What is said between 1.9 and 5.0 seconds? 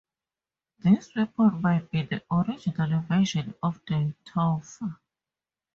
be the original version of the tonfa.